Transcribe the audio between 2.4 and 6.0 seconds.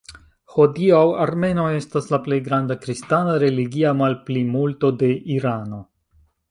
granda kristana religia malplimulto de Irano.